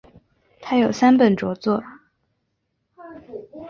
[0.59, 1.83] 他有三本着作。